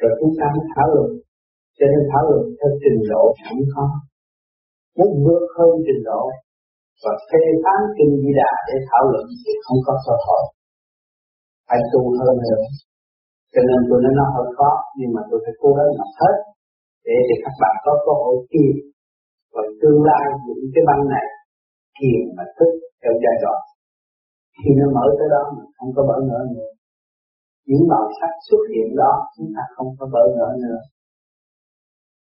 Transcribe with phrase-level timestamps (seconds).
[0.00, 1.10] rồi chúng ta mới thảo luận.
[1.78, 3.86] Cho nên thảo luận theo trình độ sẵn có.
[4.96, 6.22] Muốn vượt hơn trình độ
[7.02, 10.42] và phê phán kinh di đà để thảo luận thì không có cơ hội.
[11.68, 12.62] Phải tu hơn nữa.
[13.52, 16.36] Cho nên tôi nói nó hơi khó, nhưng mà tôi phải cố gắng làm hết
[17.06, 18.74] để để các bạn có cơ hội tìm
[19.54, 21.26] và tương lai những cái băng này
[21.96, 22.70] thiền và thức
[23.00, 23.60] theo giai đoạn.
[24.58, 26.70] Khi nó mở tới đó mình không có bỡ ngỡ nữa
[27.68, 30.80] những màu sắc xuất hiện đó, chúng ta không có bỡ ngỡ nữa.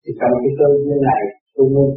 [0.03, 1.21] Thì trong cái cơ duyên này,
[1.55, 1.89] tôi muốn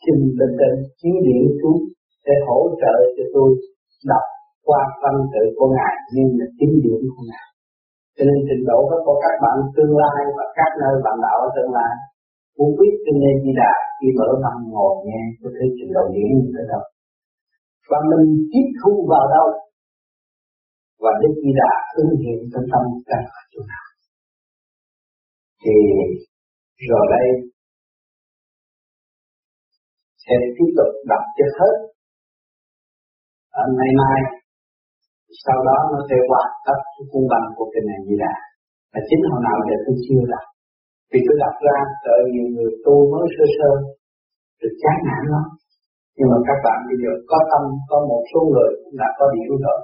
[0.00, 1.80] xin lên trên chiếu điển xuống
[2.26, 3.48] để hỗ trợ cho tôi
[4.10, 4.26] đọc
[4.66, 7.46] qua tâm tự của ngài, nhưng là chính điển của ngài.
[8.16, 11.36] Cho nên trình độ các của các bạn tương lai và các nơi bạn đạo
[11.46, 11.92] ở tương lai,
[12.56, 16.04] muốn biết kinh nên di đà khi mở tâm ngồi nghe, có thể trình độ
[16.14, 16.84] điển như thế đâu
[17.90, 19.46] và mình tiếp thu vào đâu?
[21.04, 23.86] Và Đức Di Đà ứng hiện trong tâm ta ở chỗ nào.
[25.62, 25.76] Thì
[26.90, 27.26] rồi đây
[30.24, 31.74] sẽ tiếp tục đọc cho hết.
[33.62, 34.20] Ở ngày mai,
[35.44, 38.34] sau đó nó sẽ hoàn tất cái cung bằng của cái này Di Đà.
[38.92, 40.46] Và chính hồi nào giờ tôi chưa đọc.
[41.10, 43.70] Vì tôi đọc ra sợ nhiều người tu mới sơ sơ,
[44.60, 45.44] được chán nản lắm.
[46.16, 49.24] Nhưng mà các bạn bây giờ có tâm, có một số người cũng đã có
[49.34, 49.78] điểm rồi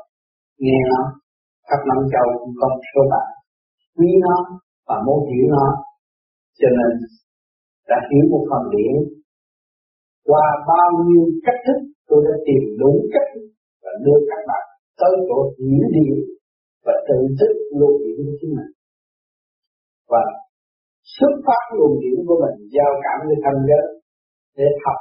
[0.65, 1.03] nghe nó
[1.69, 3.29] khắp năm châu cũng có số bạn
[3.97, 4.37] quý nó
[4.89, 5.67] và muốn hiểu nó.
[6.61, 6.93] Cho nên,
[7.89, 8.95] đã hiểu một phần điển
[10.29, 13.45] qua bao nhiêu cách thức tôi đã tìm đúng cách thức
[13.83, 14.65] và đưa các bạn
[15.01, 16.17] tới chỗ hiểu điển
[16.85, 18.73] và tự thức luồng điển của chính mình.
[20.13, 20.23] Và
[21.15, 23.87] xuất phát luồng điển của mình, giao cảm với thanh giới
[24.57, 25.01] để học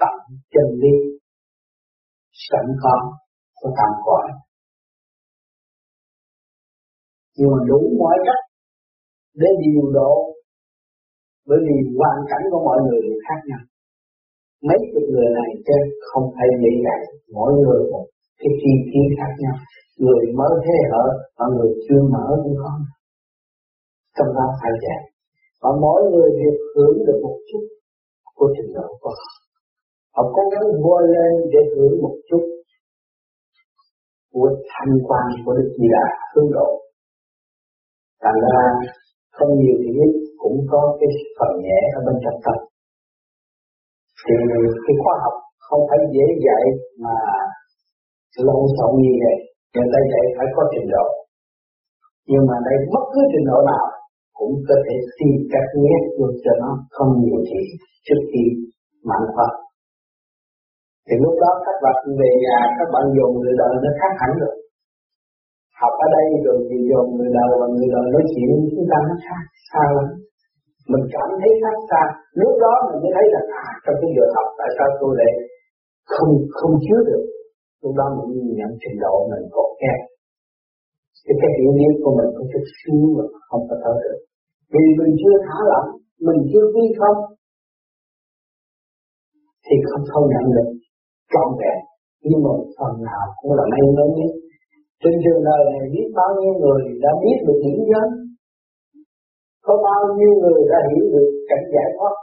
[0.00, 0.14] tập
[0.52, 0.96] chân lý,
[2.46, 2.96] sẵn có
[3.58, 4.26] của tam cõi
[7.36, 8.44] nhưng mà đủ mọi cách
[9.40, 10.14] để điều độ,
[11.48, 13.62] bởi vì hoàn cảnh của mọi người đều khác nhau.
[14.68, 15.76] Mấy chục người này chứ
[16.08, 17.04] không phải dễ dàng,
[17.36, 18.06] mỗi người một
[18.38, 19.56] cái chi kiến khác nhau.
[20.02, 21.06] Người mới thế hở
[21.38, 22.72] và người chưa mở cũng có
[24.16, 25.02] trong đó phải dạy.
[25.62, 27.64] Và mỗi người đều hưởng được một chút
[28.34, 29.32] của trình độ của họ.
[30.14, 32.44] Họ cố gắng vươn lên để hưởng một chút
[34.32, 36.81] của thanh quan của Đức Di Đà hướng độ
[38.22, 38.62] thành ra,
[39.36, 40.12] không nhiều thì ít
[40.42, 42.56] cũng có cái phần nhẹ ở bên trong tâm.
[44.24, 44.34] Thì
[44.84, 46.64] cái khoa học không phải dễ dạy
[47.04, 47.16] mà
[48.46, 49.36] lộn xộn như vậy
[49.74, 51.06] người ta dạy phải có trình độ.
[52.30, 53.86] Nhưng mà đây bất cứ trình độ nào
[54.38, 57.60] cũng có thể tìm cách nhét vô cho nó không nhiều thì
[58.06, 58.42] trước khi
[59.08, 59.48] mạnh khoa.
[61.06, 64.30] Thì lúc đó các bạn về nhà, các bạn dùng người đời nó khác hẳn
[64.42, 64.54] rồi
[65.82, 68.98] học ở đây rồi thì dùng người đời và người đời nói chuyện chúng ta
[69.08, 70.08] nó khác xa lắm.
[70.92, 72.02] Mình cảm thấy khác xa.
[72.40, 75.32] Lúc đó mình mới thấy là à trong cái giờ học tại sao tôi lại
[76.14, 77.24] không không chứa được.
[77.82, 80.00] Lúc đó mình nhìn nhận trình độ mình còn kém
[81.24, 84.18] thì cái hiểu biết của mình có chút xíu mà không có thở được.
[84.72, 85.88] Vì mình chưa thả lỏng,
[86.26, 87.18] mình chưa quy không.
[89.66, 90.68] Thì không thâu nhận được
[91.32, 91.78] trọn vẹn.
[92.28, 94.32] Nhưng mà phần nào cũng là may mắn nhất
[95.02, 98.08] trên trường đời này biết bao nhiêu người đã biết được điểm giới
[99.66, 102.14] có bao nhiêu người đã hiểu được cảnh giải thoát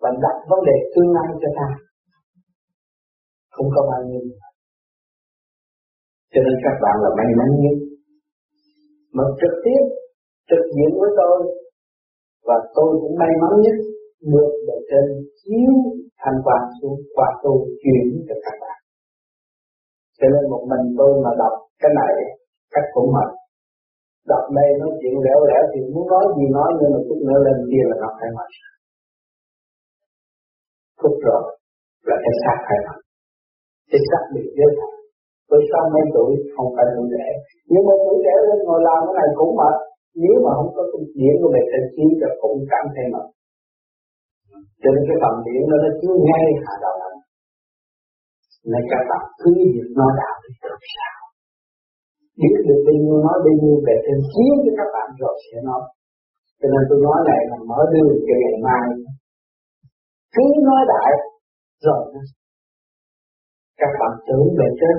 [0.00, 1.68] và đặt vấn đề tương lai cho ta.
[3.54, 4.22] Không có bao nhiêu.
[6.32, 7.76] Cho nên các bạn là may mắn nhất.
[9.16, 9.82] Mà trực tiếp
[10.50, 11.36] trực diện với tôi
[12.48, 13.76] và tôi cũng may mắn nhất,
[14.32, 15.06] được bề trên
[15.40, 15.72] chiếu
[16.22, 18.78] thanh quan xuống qua tu chuyển cho các bạn.
[20.18, 22.12] Cho nên một mình tôi mà đọc cái này
[22.74, 23.30] cách cũng mệt.
[24.30, 27.38] Đọc đây nói chuyện lẻo lẻo thì muốn nói gì nói, nhưng mà chút nữa
[27.46, 28.50] lên kia là nó phải mệt.
[31.00, 31.42] Phút rồi,
[32.08, 33.00] là cái xác phải mệt.
[33.90, 34.94] Cái xác bị giới hạn
[35.54, 37.26] tôi sau mấy tuổi, không phải tuổi trẻ.
[37.72, 39.76] Nhưng mà tuổi trẻ lên ngồi làm cái này cũng mệt.
[40.22, 43.26] Nếu mà không có công điểm của mình trên chiến thì cũng cảm thấy mệt.
[44.82, 47.18] Cho nên cái phần điểm đó nó chiếu ngay hạ đầu anh.
[48.72, 51.03] Nên các bạn cứ việc nói đạo thì được sao
[52.40, 55.58] biết được bao nhiêu nói bao nhiêu về trên chiếu cho các bạn rồi sẽ
[55.68, 55.82] nói.
[56.60, 58.84] Cho nên tôi nói này là mở đường cho ngày mai.
[60.34, 61.10] Cứ nói đại,
[61.84, 62.00] rồi
[63.80, 64.96] các bạn tưởng về trên,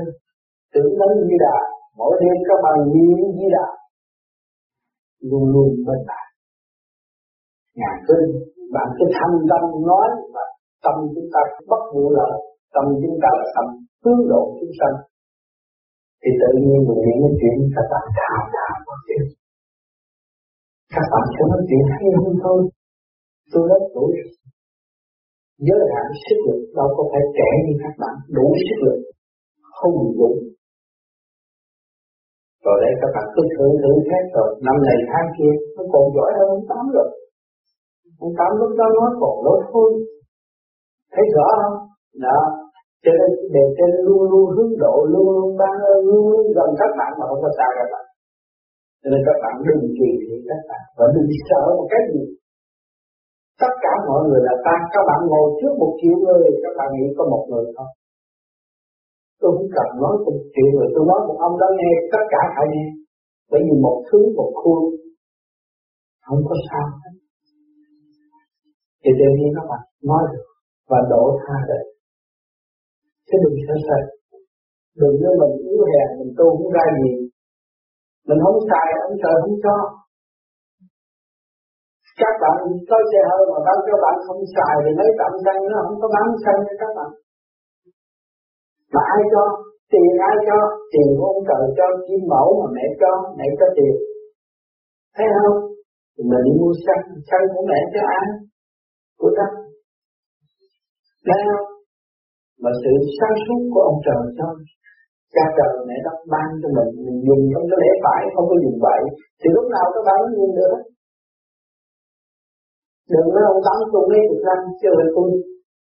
[0.74, 1.58] tưởng đến di đà.
[2.00, 3.68] Mỗi đêm các bạn niệm di đà,
[5.30, 6.26] luôn luôn bên bạn.
[7.80, 8.18] Nhà cứ,
[8.74, 10.44] bạn cứ thâm tâm nói và
[10.84, 12.34] tâm chúng ta bất vụ lợi
[12.76, 13.66] tâm chúng ta là tâm
[14.04, 14.96] hướng độ chúng sanh
[16.26, 19.26] thì tự nhiên mình nghĩ cái chuyện các bạn thao thao có chuyện.
[20.96, 22.60] Các bạn sẽ nói chuyện hay hơn thôi.
[23.52, 24.12] Tôi lớn tuổi.
[25.68, 28.16] Giới hạn sức lực đâu có phải trẻ như các bạn.
[28.38, 29.00] Đủ sức lực.
[29.78, 30.32] Không đủ
[32.66, 34.50] rồi đây các bạn cứ thử thử khác rồi.
[34.68, 37.10] Năm này tháng kia, nó còn giỏi hơn ông tám rồi.
[38.24, 39.90] Ông tám lúc đó nói còn nói thôi.
[41.14, 41.78] Thấy rõ không?
[42.26, 42.40] Đó
[43.04, 46.70] cho nên bề trên luôn luôn hướng độ, luôn luôn ban ơn, luôn luôn gần
[46.82, 48.06] các bạn mà không có xa các bạn.
[49.02, 52.24] Cho nên các bạn đừng kỳ thị các bạn và đừng sợ một cái gì.
[53.62, 56.88] Tất cả mọi người là ta, các bạn ngồi trước một triệu người, các bạn
[56.96, 57.92] nghĩ có một người không?
[59.40, 62.42] Tôi không cần nói một triệu người, tôi nói một ông đó nghe, tất cả
[62.56, 62.86] phải nghe.
[63.52, 64.82] Bởi vì một thứ, một khuôn,
[66.26, 67.14] không có sao hết.
[69.02, 70.46] Thì tự nhiên các bạn nói được
[70.90, 71.86] và đổ tha được
[73.36, 74.00] chứ đừng sợ sợ
[75.00, 77.10] đừng như mình yếu hèn mình tu cũng ra gì.
[78.28, 79.76] Mình không xài ông trời không cho.
[82.22, 82.58] Các bạn
[82.90, 85.98] có xe hơi mà bán cho bạn không xài thì mấy tạm xăng nó không
[86.02, 87.12] có bán xăng cho các bạn.
[88.94, 89.44] Mà ai cho?
[89.92, 90.58] Tiền ai cho?
[90.92, 93.94] Tiền của ông trời cho kim mẫu mà mẹ cho mẹ cho tiền.
[95.16, 95.60] Thấy không?
[96.14, 98.28] Thì mình đi mua xăng xăng của mẹ cho ai?
[99.20, 99.48] Của ta.
[101.28, 101.75] Thấy không?
[102.64, 104.48] Mà sự sáng suốt của ông trời cho
[105.34, 108.56] cha trời, mẹ đất ban cho mình mình dùng trong cái lễ phải, không có
[108.64, 109.02] dùng vậy,
[109.40, 110.78] thì lúc nào các bạn cũng dùng được
[113.12, 115.24] đừng nói ông tám tu mấy chục năm chưa được tu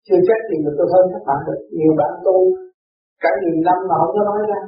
[0.07, 1.61] chưa chắc gì mà tôi hơn các bạn được.
[1.79, 2.37] Nhiều bạn tu
[3.23, 4.61] cả nghìn năm mà không có nói ra.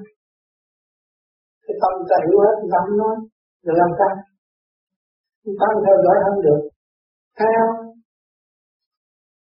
[1.65, 3.17] Cái tâm ta hiểu hết người ta nói,
[3.65, 4.13] rồi làm sao?
[5.43, 6.61] Chúng ta theo dõi hơn được.
[7.39, 7.77] Thấy không?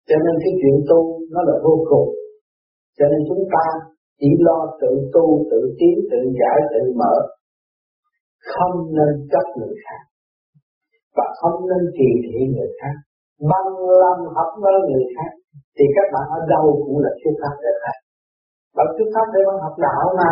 [0.08, 1.00] Cho nên cái chuyện tu,
[1.34, 2.08] nó là vô cùng
[3.00, 3.66] cho nên chúng ta
[4.20, 7.16] chỉ lo tự tu, tự tiến, tự giải, tự mở.
[8.52, 10.02] Không nên chấp người khác.
[11.18, 12.96] Và không nên kỳ thị người khác.
[13.52, 13.70] Bằng
[14.02, 15.32] lòng học với người khác,
[15.76, 17.98] thì các bạn ở đâu cũng là xuất phát để khác
[18.78, 20.32] bạn xuất phát để bạn học đạo mà.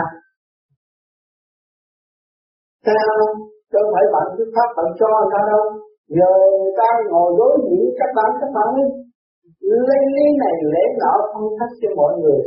[2.85, 3.15] Sao?
[3.73, 5.63] Không phải bạn xuất phát bạn cho người ta đâu.
[6.17, 8.69] Giờ người ta ngồi đối diện các bạn các bạn
[9.87, 12.41] lấy lý này, lễ nọ, phân tích cho mọi người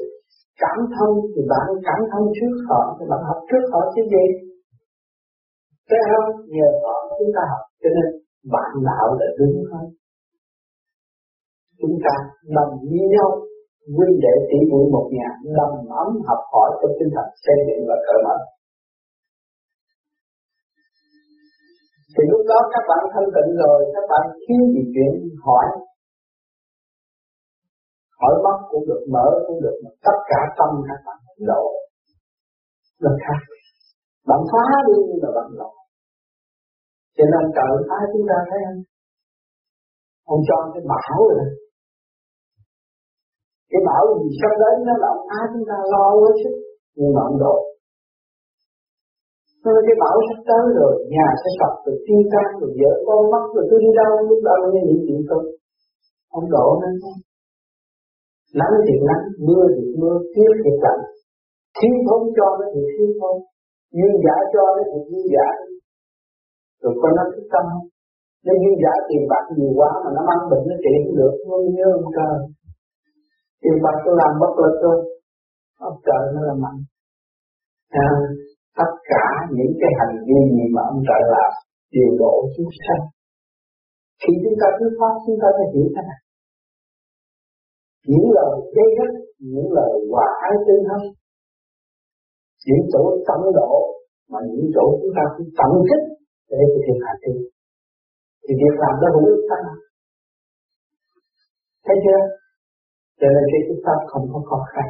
[0.63, 4.25] cảm thông thì bạn cảm thông trước họ thì bạn học trước họ chứ gì?
[5.89, 6.29] Thấy không?
[6.55, 8.07] Nhờ họ chúng ta học, cho nên
[8.55, 9.87] bạn đạo là đúng hơn?
[11.81, 12.15] Chúng ta
[12.57, 13.31] đồng như nhau,
[13.97, 15.29] huynh đệ tỷ muội một nhà,
[15.59, 18.37] đồng ấm học hỏi trong tinh thần xây dựng và cởi mở.
[22.15, 25.13] Thì lúc đó các bạn thân tịnh rồi, các bạn thiếu gì chuyện
[25.47, 25.67] hỏi
[28.21, 31.19] mở mắt cũng được mở cũng được mà tất cả tâm các bạn
[31.49, 31.65] lộ.
[33.03, 33.41] Nó khác.
[34.29, 35.71] Bạn phá đi nhưng mà bạn lộ.
[37.17, 38.83] Cho nên trời phá chúng ta thấy không?
[40.33, 41.47] Ông cho cái bảo rồi
[43.71, 46.51] cái bảo gì sắp đến nó là ông phá chúng ta lo hết chứ
[46.97, 47.57] nhưng mà ông độ.
[49.65, 53.21] Nên cái bảo sắp tới rồi, nhà sẽ sập rồi thiên can rồi vợ con
[53.33, 55.43] mất rồi tôi đi đâu lúc đâu nghe những chuyện tôi.
[56.39, 57.19] Ông đổ nên không?
[58.59, 61.03] Nắng thì nắng mưa thì mưa tuyết thì lạnh
[61.77, 63.37] thiếu thốn cho nó thì thiếu thốn
[63.97, 65.49] nhưng giả cho nó thì duyên giả.
[66.83, 67.87] Rồi con nó thức tâm không
[68.45, 71.35] nếu duyên giả tiền bạc nhiều quá mà nó mang bệnh nó trị không được
[71.49, 72.37] nó nhớ ông trời.
[73.63, 74.99] Tiền bạc tôi làm bất lực thôi.
[75.89, 76.81] Ông trời nó là mạnh.
[78.07, 78.09] À,
[78.79, 79.27] tất cả
[79.57, 81.51] những cái hành vi gì mà ông trời làm
[81.95, 83.03] đều độ chúng sanh.
[84.23, 86.21] Khi chúng ta cứ pháp chúng ta phải hiểu thế này
[88.11, 89.13] những lời gây gắt
[89.53, 91.03] những lời hòa ái tương thân
[92.67, 93.73] những chỗ tận độ
[94.33, 96.05] mà những chỗ chúng ta cũng tận kích
[96.51, 97.35] để thực hiện hành vi
[98.45, 99.65] thì việc làm đó hữu ích tăng
[101.87, 102.21] thấy chưa?
[103.21, 104.89] Cho nên cái chúng ta không có khó khăn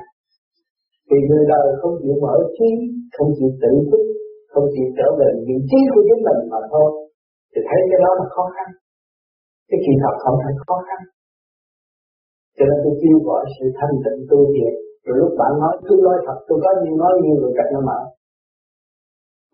[1.11, 2.71] vì người đời không chịu mở trí,
[3.15, 4.05] không chịu tự thức,
[4.53, 6.89] không chịu trở về vị trí của chính mình mà thôi.
[7.53, 8.69] Thì thấy cái đó là khó khăn.
[9.69, 11.01] Cái kỳ thật không phải khó khăn
[12.61, 14.73] cho nên tôi kêu gọi sự thanh tịnh tu thiện.
[15.05, 17.81] Rồi lúc bạn nói tôi nói thật tôi có nhiều nói nhiều rồi cách nó
[17.89, 18.01] mở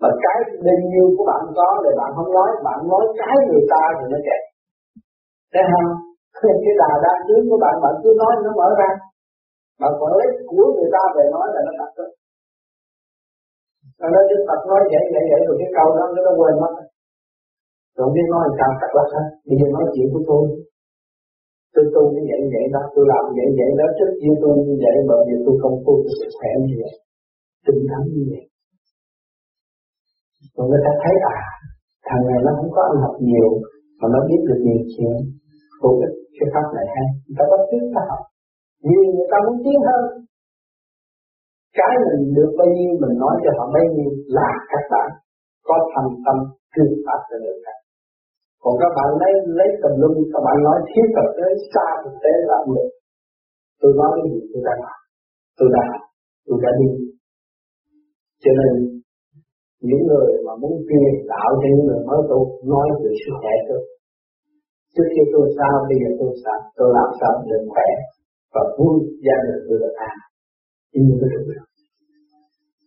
[0.02, 3.64] mà cái bao nhiêu của bạn có để bạn không nói bạn nói cái người
[3.72, 4.42] ta thì nó kẹt.
[5.52, 5.90] Thế không?
[6.64, 8.90] Cái đà đang tướng của bạn bạn cứ nói nó mở ra.
[9.80, 12.06] Bạn còn lấy của người ta về nói là nó thật, đó.
[14.00, 16.72] Nó nên Đức Phật nói vậy vậy vậy rồi cái câu đó nó quên mất.
[17.96, 19.26] Rồi biết nói sao thật lắm hết?
[19.48, 20.42] Bây giờ nói chuyện của tôi
[21.76, 22.82] tôi tu như vậy vậy đó.
[22.94, 23.86] Tôi làm vậy vậy đó.
[23.96, 26.94] Trước kia tôi như vậy bởi vì tôi không tu, tôi sức khỏe như vậy.
[27.66, 28.44] Tinh tấn như vậy.
[30.54, 31.38] Rồi người ta thấy à
[32.08, 33.50] thằng này nó không có ăn học nhiều,
[34.00, 35.16] mà nó biết được nhiều chuyện.
[35.80, 37.06] Hữu ích cái pháp này hay.
[37.24, 38.22] Người ta bắt chước ta học.
[38.86, 40.04] Vì người ta muốn tiến hơn.
[41.78, 45.08] Cái mình được bao nhiêu, mình nói cho họ bấy nhiêu là các bạn
[45.68, 46.36] có thành tâm
[46.72, 47.78] truyền pháp cho người khác
[48.62, 52.14] còn các bạn lấy lấy tầm lum, các bạn nói thiết thực tế xa thực
[52.22, 52.88] tế là được
[53.80, 55.00] tôi nói cái gì tôi đã làm
[55.58, 55.84] tôi đã
[56.46, 56.90] tôi đã đi.
[58.42, 58.72] Cho nên,
[59.88, 62.40] những người mà muốn truyền đạo cho những người mới tu,
[62.72, 63.82] nói về sức khỏe tôi.
[64.94, 66.58] Trước khi tôi sao, bây giờ tôi sao?
[66.76, 67.88] Tôi làm sao được khỏe
[68.54, 68.96] và vui
[69.26, 70.16] gia đình tôi được an
[70.92, 71.44] như tôi được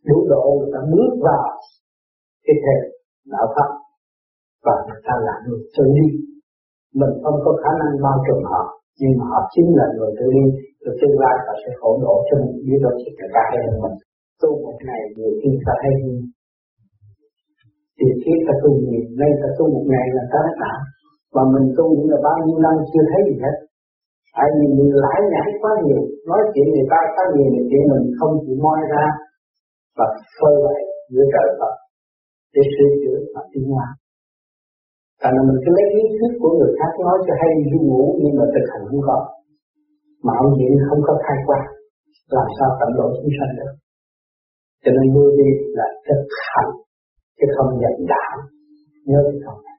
[0.07, 1.47] đủ độ, người ta bước vào
[2.45, 2.81] cái thềm
[3.33, 3.69] đạo pháp
[4.65, 6.07] và người ta là người tự đi.
[6.99, 8.61] Mình không có khả năng bao trùm họ,
[8.99, 10.45] nhưng mà họ chính là người tự đi.
[10.83, 13.59] Rồi tương lai họ sẽ khổ độ cho mình, biết đâu chỉ cả cả hay
[13.83, 13.95] mình.
[14.41, 16.17] Tu một ngày, nhiều khi ta hay hơn
[17.99, 20.73] tiền khi ta tu nhiều nay, ta tu một ngày là ta đã
[21.35, 23.55] và mình tu những là bao nhiêu năm chưa thấy gì hết.
[24.37, 27.83] Tại vì mình lãi nhãi quá nhiều, nói chuyện người ta quá nhiều, người chuyện
[27.91, 29.05] mình không chịu moi ra.
[29.97, 31.73] Và phơi bày giữa trời Phật,
[32.53, 33.87] để sửa chữa và tiến hóa.
[35.21, 38.03] Tại là mình cứ lấy lý thuyết của người khác nói cho hay du ngủ
[38.21, 39.17] nhưng mà thực hành không có.
[40.27, 41.69] Mạo diện không có khai quang,
[42.35, 43.73] làm sao tận độ chúng sanh được.
[44.83, 46.71] Cho nên mưa đi là thực hành,
[47.37, 48.35] chứ không nhận đạo.
[49.09, 49.77] Nhớ cái câu này.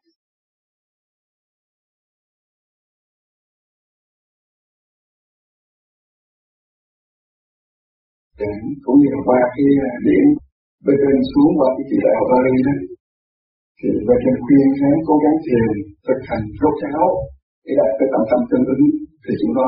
[8.84, 9.64] cũng như là qua cái
[10.06, 10.24] điểm
[10.84, 12.74] bên trên xuống qua cái chỉ đạo Bali đó
[13.80, 15.70] thì về trên khuyên hắn cố gắng thiền
[16.06, 17.08] thực hành rốt ráo
[17.64, 18.84] để đạt tới tầm tâm tương ứng
[19.24, 19.66] thì chúng ta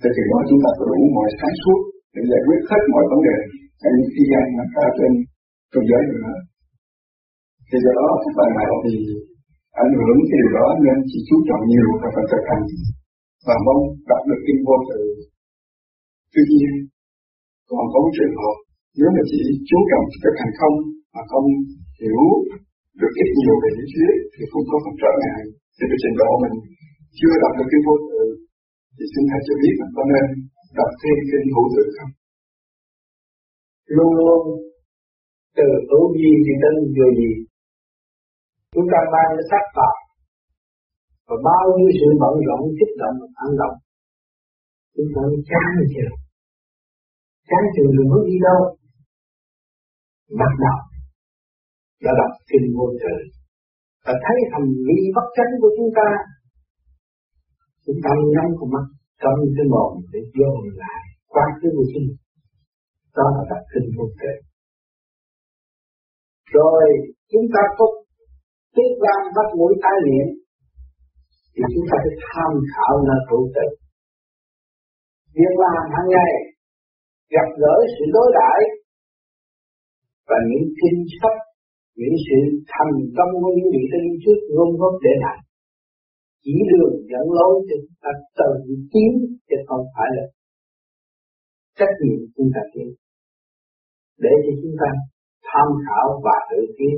[0.00, 1.78] thì từ đó chúng ta có đủ mọi sáng suốt
[2.14, 3.36] để giải quyết hết mọi vấn đề.
[3.82, 5.12] Hay những khi gian mà ta trên
[5.72, 6.34] trong giới nữa
[7.68, 8.94] thì do đó các bạn nào thì
[9.84, 12.64] ảnh hưởng cái điều đó nên chỉ chú trọng nhiều vào phần thực hành.
[13.46, 15.00] Và mong đạt được kinh vô tự
[16.32, 16.72] tuy nhiên,
[17.70, 18.56] còn có một trường hợp,
[18.98, 20.76] nếu mà chỉ chú trọng thực hành không
[21.14, 21.46] mà không
[22.00, 22.22] hiểu
[23.00, 25.42] được ít nhiều về lý thuyết thì không có phần trở ngại
[25.76, 26.56] thì cái trình độ mình
[27.18, 28.22] chưa đọc được kinh vô tự
[28.96, 30.26] thì xin hãy cho biết mình có nên
[30.78, 32.12] đọc thêm kinh hữu tự không?
[33.96, 34.42] Luôn luôn,
[35.58, 37.32] từ hữu gì thì đến vô gì.
[38.74, 39.94] Chúng ta mang cái sắc vào
[41.28, 43.76] và bao nhiêu sự bận rộn, kích động và phản động.
[44.94, 46.10] Chúng ta mới chán chưa
[47.48, 48.60] chán chừng đừng có đi đâu.
[50.40, 50.78] Bắt đầu
[52.04, 53.16] đã đọc kinh vô tự
[54.04, 56.08] và thấy hành vi bất chánh của chúng ta
[57.86, 58.86] chúng ta nhắm con mắt
[59.22, 62.08] trong cái mồm để dồn lại quá khứ vô sinh
[63.16, 64.34] đó là đọc kinh vô tự
[66.56, 66.84] rồi
[67.32, 67.86] chúng ta có
[68.74, 70.32] tiếc gan bắt mũi tai miệng,
[71.54, 73.66] thì chúng ta phải tham khảo nơi hữu tự
[75.38, 76.32] việc làm hàng ngày
[77.34, 78.60] gặp gỡ sự đối đãi
[80.28, 81.38] và những kinh sách
[82.00, 82.38] những sự
[82.72, 85.38] thành công của những vị tinh trước gom góp để lại
[86.44, 88.50] chỉ đường dẫn lối cho chúng ta tự
[88.92, 89.12] tiến
[89.48, 90.24] chứ không phải là
[91.78, 92.88] trách nhiệm chúng ta tiến
[94.24, 94.90] để cho chúng ta
[95.48, 96.96] tham khảo và tự tiến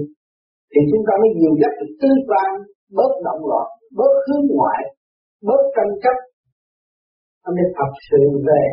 [0.73, 2.51] thì chúng ta mới nhiều dắt được tư quan
[2.99, 4.83] bớt động loạn, bớt hướng ngoại,
[5.49, 6.17] bớt tranh chấp.
[7.43, 8.65] Nó mới thật sự về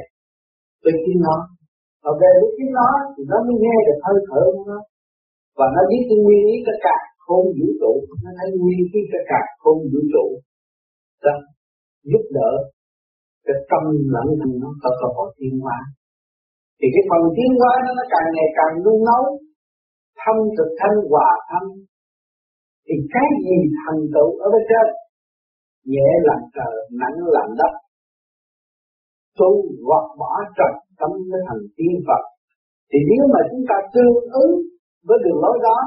[0.84, 1.38] với chính nó.
[2.04, 4.80] Và về với chính nó thì nó mới nghe được hơi thở của nó
[5.58, 7.93] và nó biết cái nguyên lý tất cả không vũ trụ.
[8.24, 10.25] Nó thấy nguyên lý tất cả không vũ trụ.
[11.25, 11.36] Đó.
[12.12, 12.51] Giúp đỡ
[13.46, 15.79] cái tâm lẫn thân nó có cơ hội tiến hóa.
[16.79, 19.24] Thì cái phần tiến hóa nó nó càng ngày càng nung nấu.
[20.22, 21.65] Thâm thực thanh, hòa thâm.
[22.86, 24.88] Thì cái gì thành tựu ở bên trên?
[25.91, 27.74] Nhẹ làm trời, nặng làm đất.
[29.39, 29.51] Tu
[29.88, 32.24] hoặc bỏ trần tâm với thành tiên Phật.
[32.89, 34.53] Thì nếu mà chúng ta tương ứng
[35.08, 35.77] với đường lối đó,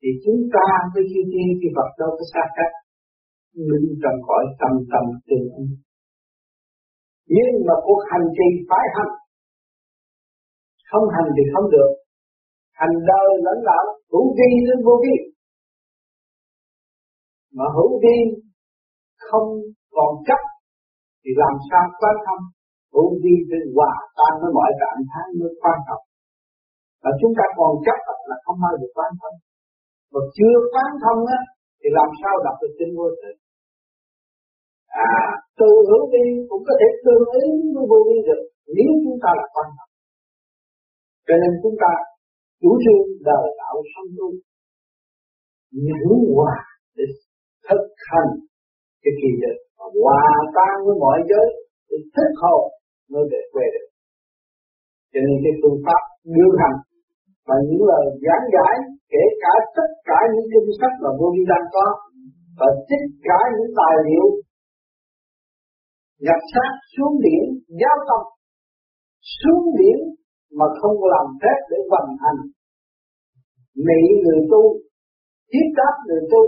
[0.00, 2.74] thì chúng ta với chư thiên chư Phật đâu có xa cách,
[3.68, 5.72] mình trong cõi tâm tâm tương ứng.
[7.34, 9.14] Nhưng mà cuộc hành trì phải hành,
[10.90, 11.90] không hành thì không được.
[12.80, 15.16] Hành đời lẫn đạo, hữu vi đến vô vi.
[17.56, 18.18] Mà hữu vi
[19.28, 19.48] không
[19.96, 20.40] còn chấp,
[21.22, 22.44] thì làm sao quan thông
[22.94, 26.04] hữu vi phải hòa tan với mọi trạng thái mới quan trọng
[27.02, 27.98] và chúng ta còn chấp
[28.30, 29.36] là không ai được quan thông.
[30.12, 31.40] Mà chưa quán thông á,
[31.80, 33.32] thì làm sao đọc được kinh vô tự?
[35.10, 35.16] À
[35.60, 38.42] từ hữu vi cũng có thể tương ứng với vô vi được,
[38.76, 39.92] nếu chúng ta là quan thông.
[41.26, 41.92] Cho nên chúng ta
[42.60, 44.28] chủ trương đời đạo song tu
[45.86, 46.56] nhẫn hòa
[46.96, 47.04] để
[47.68, 48.30] thực hành
[49.02, 49.58] cái kỳ được
[50.04, 51.48] hòa tan với mọi giới
[51.88, 52.62] để thức hồn
[53.12, 53.88] mới về quê được.
[55.12, 56.02] Cho nên cái phương pháp
[56.34, 56.76] đưa hành
[57.48, 58.74] và những lời giảng giải,
[59.12, 61.86] kể cả tất cả những kinh sách mà vô vi đang có,
[62.60, 64.26] và tất cả những tài liệu
[66.26, 67.44] nhập sát xuống biển,
[67.80, 68.22] giao tâm
[69.38, 69.98] xuống biển
[70.58, 72.40] mà không làm phép để vận hành.
[73.86, 74.62] Mỹ người tu,
[75.50, 76.42] tiếp đáp người tu,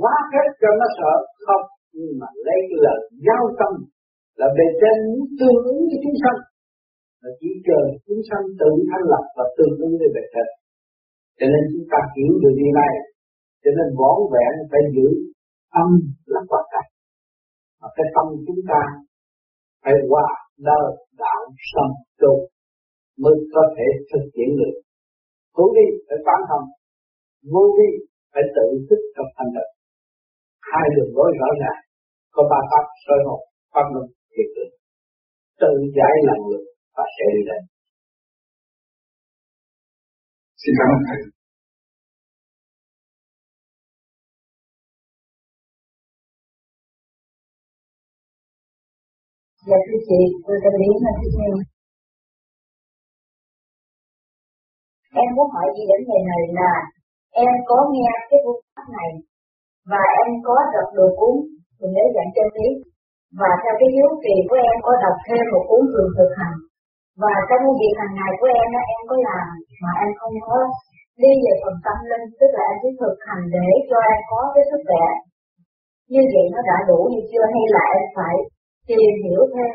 [0.00, 1.14] hóa phép cho nó sợ
[1.46, 1.64] không,
[1.96, 3.72] nhưng mà lấy lời giao tâm
[4.40, 6.38] là bề trên muốn tương ứng với chúng sanh
[7.22, 10.48] là chỉ chờ chúng sanh tự thanh lập và tương ứng với bề trên
[11.38, 12.92] cho nên chúng ta hiểu được điều này.
[13.62, 15.08] Cho nên võn vẹn phải giữ
[15.82, 15.90] âm
[16.32, 16.90] là quan trọng
[17.80, 18.82] mà cái tâm chúng ta
[19.82, 20.26] phải qua
[20.68, 20.88] đời
[21.22, 21.88] đạo sâm
[22.20, 22.32] tu
[23.22, 24.74] mới có thể thực hiện được.
[25.56, 26.66] Hữu đi phải phán thông
[27.52, 27.90] vô vi
[28.32, 29.72] phải tự thức trong thành động
[30.70, 31.82] hai đường lối rõ ràng,
[32.34, 33.40] có ba pháp soi hồn
[33.72, 34.48] pháp luân thiệt
[35.60, 37.62] tự giải năng lượng và sẽ đi lên.
[40.60, 41.20] Xin cảm ơn thầy.
[49.68, 51.50] Dạ thưa chị, tôi tâm lý là thưa nghe.
[55.22, 56.72] Em muốn hỏi gì đến ngày này là
[57.44, 59.10] em có nghe cái phương pháp này
[59.90, 61.34] và em có đọc được cuốn
[61.80, 62.68] mình lấy dạng chân lý.
[63.40, 66.56] Và theo cái hiếu kỳ của em có đọc thêm một cuốn thường thực hành
[67.22, 69.46] và trong việc hàng ngày của em đó em có làm
[69.82, 70.56] mà em không có
[71.22, 74.40] đi về phần tâm linh, tức là em chỉ thực hành để cho em có
[74.54, 75.06] cái sức khỏe.
[76.12, 78.34] Như vậy nó đã đủ như chưa, hay là em phải
[78.88, 79.72] tìm hiểu thêm?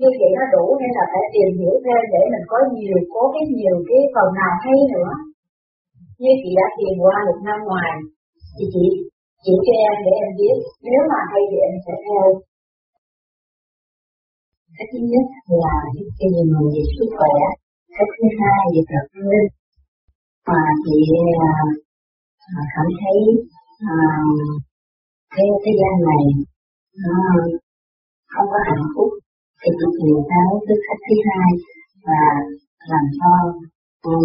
[0.00, 3.22] Như vậy nó đủ hay là phải tìm hiểu thêm để mình có nhiều, có
[3.34, 5.12] cái nhiều cái phần nào hay nữa?
[6.22, 7.94] Như chị đã tìm qua một năm ngoài,
[8.54, 8.86] thì chị
[9.44, 10.56] chỉ cho em để em biết.
[10.88, 12.24] Nếu mà hay thì em sẽ theo
[14.76, 15.26] cái thứ nhất
[15.62, 17.34] là giúp tìm mình về sức khỏe
[17.94, 19.48] cái thứ hai về tập linh
[20.48, 20.96] mà chị
[21.48, 21.52] à,
[22.54, 23.18] à, cảm thấy
[23.92, 23.96] à,
[25.34, 26.24] cái thế gian này
[27.04, 27.18] nó
[28.32, 29.10] không có hạnh phúc
[29.60, 31.50] thì chị tìm tới cái cách thứ hai
[32.06, 32.22] và
[32.90, 33.32] làm cho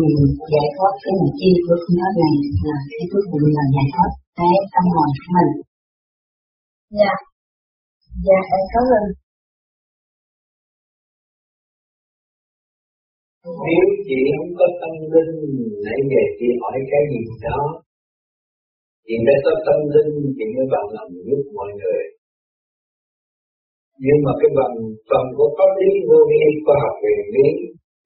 [0.01, 0.19] mình
[0.51, 2.33] giải thoát cái mục tiêu của phương pháp này
[2.67, 5.51] là cái cuối cùng là giải thoát cái tâm hồn của mình.
[6.99, 7.13] Dạ,
[8.25, 9.05] dạ em cảm ơn.
[13.45, 15.35] Nếu chị không có tâm linh,
[15.85, 17.61] nãy giờ chị hỏi cái gì đó,
[19.05, 22.03] chị phải có tâm linh, chị mới bằng lòng giúp mọi người.
[24.05, 24.75] Nhưng mà cái bằng
[25.09, 27.47] phần của pháp lý vô vi khoa học về lý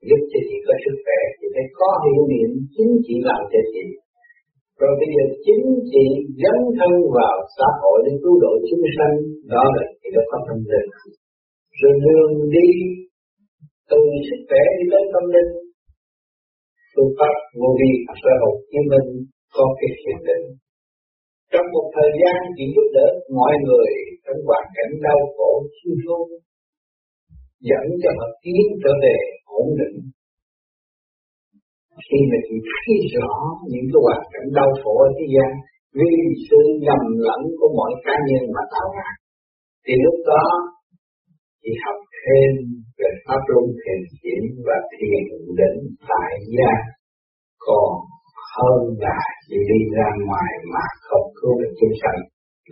[0.09, 3.61] giúp cho chị có sức khỏe chị phải có hiểu niệm chính chị làm cho
[3.73, 3.85] chị.
[4.79, 6.05] Rồi bây giờ chính chị
[6.41, 9.15] dấn thân vào xã hội để cứu độ chúng sanh
[9.53, 10.89] đó là chị đã có tâm linh.
[11.79, 12.67] Rồi đường đi
[13.89, 15.51] từ sức khỏe đi đến tâm linh.
[16.93, 19.09] Phương pháp vô vi sơ hồn chứng minh
[19.55, 20.45] có cái hiện định.
[21.51, 23.07] Trong một thời gian chỉ giúp đỡ
[23.39, 23.91] mọi người
[24.23, 26.27] trong hoàn cảnh đau khổ suy sụp,
[27.69, 29.17] dẫn cho họ tiến trở về
[29.61, 29.97] ổn định.
[32.05, 33.31] Khi mà chị thấy rõ
[33.71, 35.51] những cái hoàn cảnh đau khổ ở thế gian
[35.99, 36.11] vì
[36.47, 39.09] sự nhầm lẫn của mọi cá nhân mà tạo ra
[39.85, 40.45] thì lúc đó
[41.61, 42.51] chỉ học thêm
[42.99, 45.23] về pháp luân thiền chuyển và thiền
[45.59, 46.73] định tại gia
[47.65, 47.91] còn
[48.53, 52.19] hơn là chị đi ra ngoài mà không cứu được chúng sanh.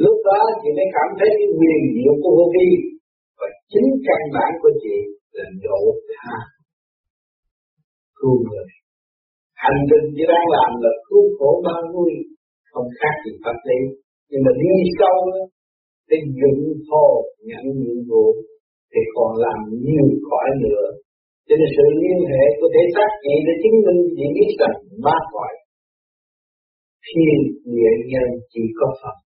[0.04, 2.69] Lúc đó chị mới cảm thấy cái quyền diệu của vô vi
[3.39, 4.97] và chính căn bản của chị
[5.36, 5.82] là độ
[6.13, 6.38] tha
[8.19, 8.67] cứu người.
[9.63, 12.12] Hành trình chị đang làm là cứu khổ ba vui,
[12.71, 13.80] không khác gì pháp lý.
[14.30, 15.17] Nhưng mà đi sâu
[16.10, 17.08] để dựng hồ
[17.47, 18.26] nhận nhiệm vụ
[18.91, 20.86] thì còn làm nhiều cõi nữa.
[21.47, 24.76] Cho nên sự liên hệ của thể xác chị để chứng minh chị biết rằng
[25.06, 25.54] ba cõi
[27.08, 27.38] thiên
[27.76, 29.17] địa nhân chỉ có phần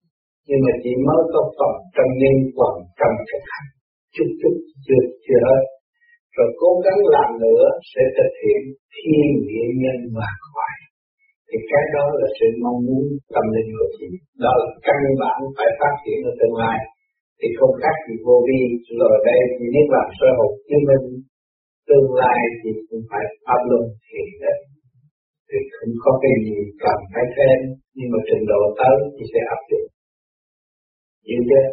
[0.48, 3.68] nhưng mà chỉ mới có phần trong nhân quần trong thực hành.
[4.14, 5.62] Chút chút chưa chưa hết.
[6.36, 8.62] Rồi cố gắng làm nữa sẽ thực hiện
[8.96, 10.74] thiên địa nhân và khỏi
[11.48, 14.08] thì cái đó là sự mong muốn tâm linh của chị
[14.44, 16.78] đó là căn bản phải phát triển ở tương lai
[17.40, 18.60] thì không khác gì vô vi.
[19.00, 21.06] Rồi đây chỉ biết làm sơ hồn chứng minh
[21.88, 24.62] tương lai thì cũng phải pháp luân thiền định
[25.48, 27.58] thì không có cái gì cần phải thêm,
[27.96, 29.88] nhưng mà trình độ tới thì sẽ áp dụng.
[31.26, 31.66] Hiểu chưa?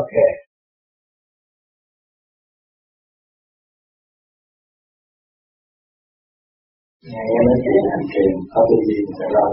[0.00, 0.14] Ok.
[7.10, 9.52] Ngày em nói chuyện hành thiền có cái gì phải làm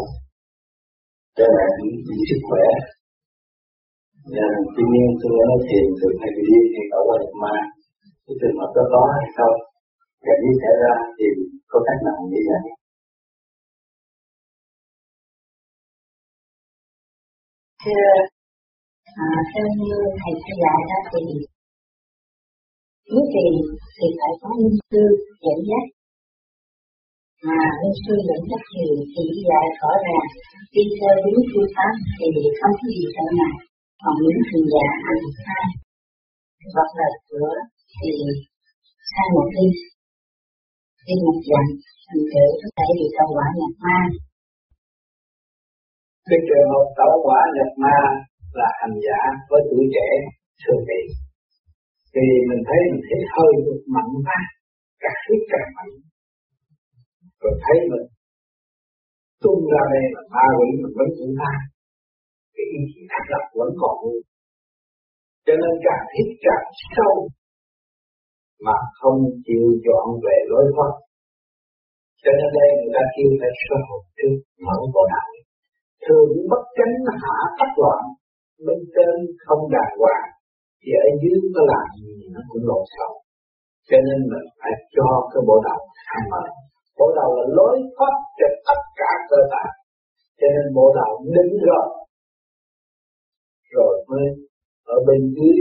[1.38, 1.72] cho bạn,
[2.08, 2.66] những sức khỏe
[4.36, 7.56] nên tuy nhiên tôi nói thiền thường hay bị đi thì cậu quay nhập ma
[8.26, 9.58] cái trường hợp đó có hay không?
[10.26, 11.28] Và như xảy ra thì
[11.72, 12.64] có cách nào như vậy?
[17.84, 18.10] Thưa
[19.26, 21.22] à, theo như thầy thầy dạy đó thì
[23.12, 23.54] muốn tiền
[23.98, 25.04] thì phải có linh sư
[25.46, 25.86] dẫn dắt.
[27.46, 30.28] Mà linh sư dẫn dắt thì thì dạy rõ ràng
[30.74, 32.28] đi theo đúng phương pháp thì
[32.60, 33.69] không có gì trở ngại
[34.02, 35.66] còn những thầy giả ăn sai.
[36.74, 37.54] Hoặc là cửa
[37.96, 38.12] thì
[39.10, 39.68] sai một đi.
[41.06, 41.66] Đi một dặn
[42.08, 44.00] thành thử có thể bị tạo quả nhập ma.
[46.30, 48.00] Cái trường hợp tạo quả nhập ma
[48.60, 50.10] là hành giả với tuổi trẻ
[50.62, 51.02] thường bị
[52.14, 54.40] thì mình thấy mình thấy hơi được mạnh quá
[55.02, 55.94] càng hít càng mạnh
[57.42, 58.06] rồi thấy mình
[59.44, 61.54] tung ra đây là ma quỷ mình vẫn cũng tha
[62.60, 64.24] cái ý chí thắt lập vẫn còn nguyên.
[65.46, 67.16] Cho nên càng hít càng sâu
[68.66, 70.94] mà không chịu dọn về lối thoát.
[72.24, 75.30] Cho nên đây người ta kêu phải sơ hồn trước mở bộ đạo.
[76.06, 76.94] Thường bất chánh
[77.24, 78.02] hạ tắc loạn,
[78.66, 79.14] bên trên
[79.46, 80.28] không đàng hoàng,
[80.82, 83.14] thì ở dưới nó làm gì nó cũng lộn xộn.
[83.90, 86.44] Cho nên mình phải cho cái bộ đầu khai mở
[87.00, 89.76] bộ đầu là lối thoát cho tất cả cơ tạng.
[90.40, 91.86] Cho nên bộ đầu đứng rồi
[93.78, 94.26] rồi mới
[94.96, 95.60] ở bên dưới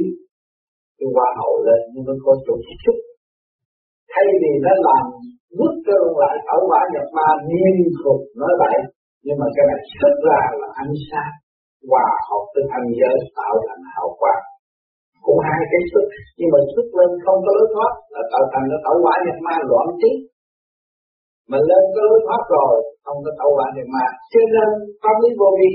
[0.99, 2.99] cái hoa hậu lên, nhưng nó có chỗ chút
[4.13, 5.05] thay vì nó làm
[5.59, 8.77] bước cơ lại ở quả nhập ma niên phục nói vậy,
[9.25, 11.35] nhưng mà cái này xuất ra là ánh sáng
[11.91, 14.45] hòa hợp với thanh giới, tạo thành hào quang.
[15.25, 16.05] Cũng hai cái xuất
[16.39, 19.39] nhưng mà xuất lên không có lối thoát, là tạo thành nó tạo quả nhập
[19.47, 20.13] ma loạn trí.
[21.51, 24.07] Mà lên có lối thoát rồi, không có tạo quả nhập ma.
[24.33, 24.69] Cho nên
[25.03, 25.73] pháp lý vô vi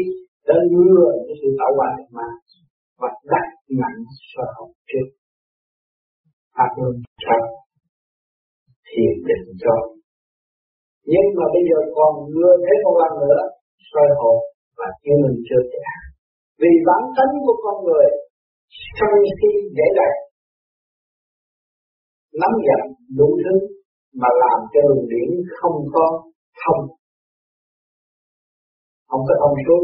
[0.47, 2.27] đã lừa cái sự tạo hóa mà,
[3.01, 3.47] và đặt
[3.79, 3.99] nặng
[4.32, 5.08] sở học trước.
[6.56, 7.45] Pháp luân trong
[8.88, 9.75] thiền định cho.
[11.12, 13.43] Nhưng mà bây giờ còn lừa thế một lần nữa
[13.89, 14.38] soi hồn
[14.77, 15.86] và chưa mình chưa trẻ
[16.62, 18.08] vì bản tính của con người
[18.97, 20.13] sân si dễ dãi
[22.41, 22.82] nắm giận
[23.17, 23.56] đủ thứ
[24.21, 25.29] mà làm cho luồng điển
[25.60, 26.06] không có
[26.62, 26.82] thông.
[29.10, 29.84] Không có thông suốt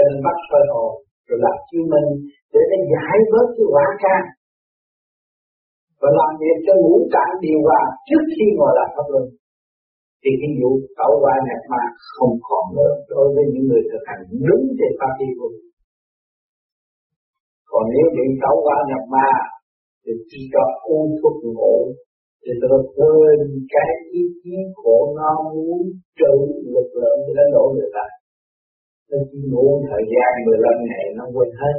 [0.00, 0.92] cho nên bắt soi hồn
[1.28, 2.08] rồi làm chứng minh
[2.52, 4.22] để nó giải bớt cái quả can
[6.00, 9.24] và làm việc cho ngũ tạng điều hòa trước khi ngồi làm pháp luân
[10.22, 11.82] thì cái vụ tẩu qua nhập ma
[12.14, 15.50] không còn nữa, đối với những người thực hành đúng về pháp lý của.
[17.70, 19.30] Còn nếu bị tẩu qua nhập ma,
[20.02, 21.76] thì chỉ có uống thuốc ngủ
[22.42, 23.38] thì tôi quên
[23.74, 25.80] cái ý chí của nó muốn
[26.18, 26.32] trừ
[26.74, 28.06] lực lượng để đánh đổ người ta.
[29.10, 31.76] Nó chỉ ngủ thời gian 15 ngày nó quên hết.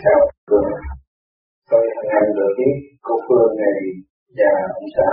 [0.00, 0.18] Theo
[0.50, 0.70] Phương,
[1.70, 2.74] tôi hằng ngày được biết
[3.06, 3.78] cô Phương này
[4.38, 5.10] và ông xã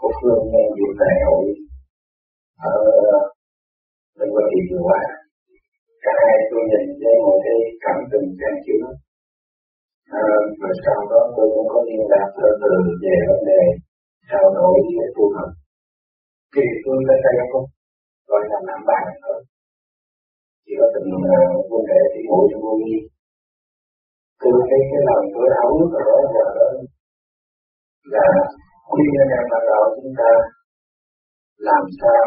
[0.00, 1.44] cô Phương nghe việc đại hội
[2.72, 2.76] ở
[4.18, 5.00] bên Hoa Kỳ vừa qua.
[6.04, 8.84] Cả hai tôi nhìn thấy một cái cảm tình trang chứa.
[10.18, 13.62] Ờ, à, và sau đó tôi cũng có liên lạc từ từ về vấn đề
[14.30, 15.50] trao đổi với phù hợp.
[16.54, 17.66] Kỳ phương đã tay không?
[18.30, 19.38] Gọi là nắm bàn thôi.
[20.64, 21.08] Chỉ có tình
[21.70, 22.98] vấn đề ờ, thì ngồi trong vô nghi
[24.42, 26.66] tôi thấy cái lòng tôi háo nước ở đó giờ đó
[28.14, 28.26] là
[28.90, 30.30] khi anh em bạn đạo chúng ta
[31.68, 32.26] làm sao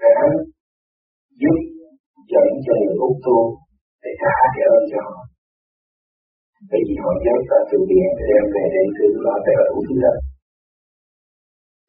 [0.00, 0.12] để
[1.40, 1.56] giúp
[2.30, 3.38] dẫn cho người hút tu
[4.02, 5.18] để trả cái ơn cho họ
[6.70, 9.78] bởi vì họ nhớ ta từ biển để đem về đây từ lo để đủ
[9.86, 10.12] thứ đó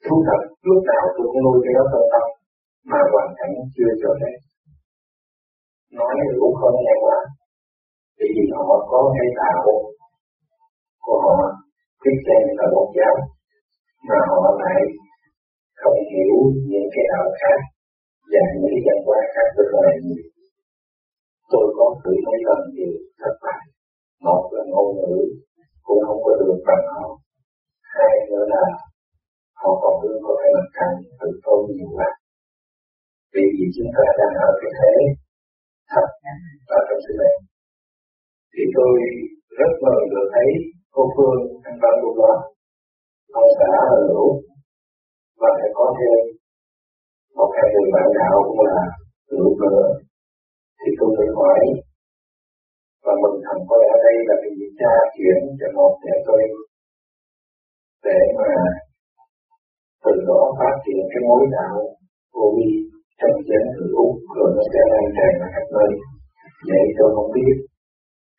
[0.05, 2.25] thú thật lúc nào tôi cũng nuôi cái đó trong tâm
[2.89, 4.35] mà hoàn cảnh chưa cho nên
[5.97, 7.17] nói cũng không nghe quá
[8.19, 9.63] vì họ có cái tạo
[11.05, 11.35] của họ
[12.03, 13.15] thích xem là một giáo,
[14.07, 14.81] mà họ lại
[15.81, 16.37] không hiểu
[16.69, 17.59] những cái đạo khác
[18.31, 20.23] và những cái văn hóa khác rất là nhiều.
[21.51, 23.61] Tôi có thử mấy lần điều thất bại.
[24.25, 25.15] Một là ngôn ngữ,
[25.85, 27.05] cũng không có được bằng họ.
[27.93, 28.65] Hai nữa là
[29.61, 32.09] họ còn luôn có cái mặt càng tự tôn nhiều quá.
[33.33, 34.93] Vì vì chúng ta đang ở cái thế
[35.91, 36.07] thật
[36.69, 37.35] và trong sự này
[38.53, 38.93] thì tôi
[39.59, 40.49] rất mừng được thấy
[40.95, 42.33] cô Phương anh văn lúc đó
[43.41, 44.27] ông xã là lũ
[45.41, 46.19] và phải có thêm
[47.37, 48.81] một hai người bạn đạo cũng là
[49.37, 49.83] lũ nữa
[50.79, 51.59] thì tôi mới hỏi
[53.03, 56.41] và mình thầm coi ở đây là vì cha chuyển cho một để tôi
[58.07, 58.51] để mà
[60.03, 61.77] từ đó phát triển cái mối đạo
[62.35, 62.71] vô vi
[63.19, 65.91] trong chén người úc, rồi nó sẽ lan tràn ra khắp nơi.
[66.69, 67.55] Vậy tôi không biết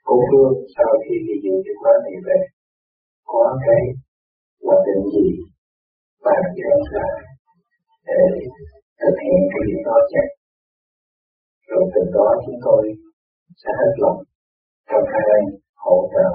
[0.06, 2.38] cô Phương sau khi đi dự cái khóa này về
[3.30, 3.82] có cái
[4.64, 5.26] quyết định gì
[6.24, 6.36] và
[6.70, 7.10] làm sao
[8.08, 8.22] để
[9.00, 10.26] thực hiện cái việc đó chắc
[11.68, 12.82] rồi từ đó chúng tôi
[13.62, 14.18] sẽ hết lòng
[14.88, 15.44] trong khả năng
[15.84, 16.30] hỗ trợ.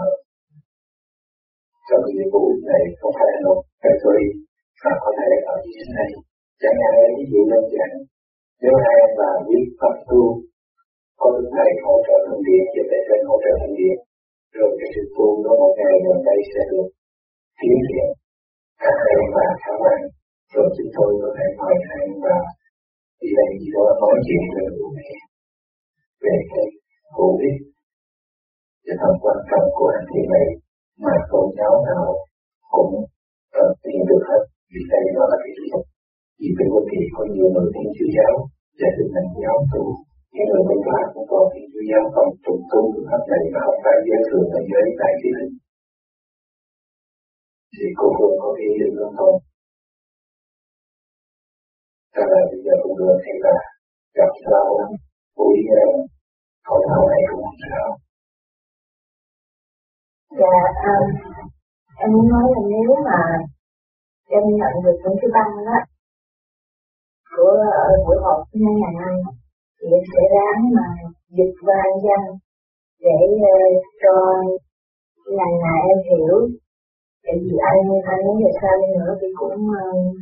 [1.88, 4.20] Trong nhiệm vụ này, không phải là một cái tôi
[4.84, 6.10] mà có thể ở như thế này.
[6.62, 7.92] Chẳng hạn ví dụ đơn giản.
[8.62, 10.24] Nếu hai em là biết pháp tu.
[11.20, 13.98] Có đức thầy hỗ trợ thân điện thì để bên hỗ trợ thân điện
[14.58, 16.88] rồi cái sự tu đó một ngày gần đây sẽ được
[17.60, 18.08] tiến triển.
[18.84, 20.02] Các em và các bạn,
[20.54, 22.38] rồi chúng tôi có thể mời hai em và
[23.22, 25.12] đi đây gì đó nói chuyện về vụ này.
[26.24, 26.66] Về cái
[27.16, 27.58] hữu ích
[28.90, 30.46] cái tầm quan trọng của hành vi này
[31.06, 32.06] mà tôn giáo nào
[32.76, 32.92] cũng
[33.56, 35.66] cần tìm được hết vì đây nó là cái sự
[36.40, 38.34] vì bên quốc kỳ có nhiều người thiên chúa giáo
[38.80, 39.84] gia đình thành giáo tu
[40.34, 43.44] những người bên ngoài cũng có thiên chúa giáo không trùng tu được hết này
[43.54, 45.52] mà không phải giới thường là giới tại gia đình
[47.74, 49.38] thì cô Phương có ý định không không
[52.16, 53.56] Cho nên bây giờ cũng được thì là
[54.18, 54.66] gặp sao
[55.38, 55.58] buổi
[56.68, 57.88] không thảo này cũng không sao
[60.38, 60.56] Dạ,
[60.90, 61.06] um,
[62.02, 63.20] em muốn nói là nếu mà
[64.36, 65.78] em nhận được những cái băng đó
[67.36, 67.54] của
[68.06, 69.14] buổi họp thứ hai ngàn năm
[69.78, 70.88] thì em sẽ ráng mà
[71.38, 72.22] dịch qua dân
[73.06, 73.20] để
[73.52, 74.14] uh, cho
[75.38, 76.38] lần nào em hiểu.
[77.24, 77.80] Tại vì anh
[78.12, 80.16] anh muốn về sao đi nữa thì cũng uh,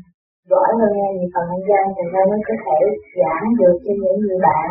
[0.50, 2.80] giỏi hơn em vì phần anh dân thì ra mới có thể
[3.20, 4.67] giảng được cho những người bạn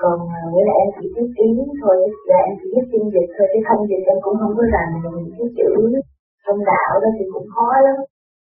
[0.00, 1.48] còn à, nghĩa là em chỉ biết ý
[1.80, 1.96] thôi
[2.30, 4.90] là em chỉ biết phiên dịch thôi chứ không dịch em cũng không có rành
[5.02, 5.70] những cái chữ
[6.44, 7.96] trong đạo đó thì cũng khó lắm.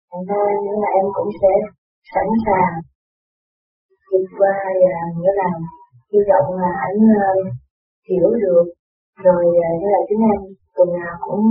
[0.10, 1.52] Thành ra nghĩa là em cũng sẽ
[2.13, 2.74] sẵn sàng
[4.10, 5.50] vượt qua và nghĩa là
[6.12, 7.32] hy vọng là anh uh, à,
[8.10, 8.66] hiểu được.
[9.26, 10.42] Rồi à, uh, nghĩa là chúng em
[10.76, 11.44] tuần nào cũng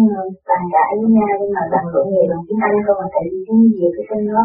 [0.48, 3.24] bàn cãi với nhau nhưng mà bàn luận nhiều bằng tiếng Anh không mà tại
[3.30, 4.44] vì tiếng Việt cái tên nó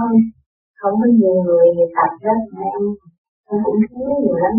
[0.79, 1.67] không có nhiều người
[1.97, 2.35] tập đó
[2.71, 2.81] em
[3.51, 4.55] em cũng thiếu nhiều lắm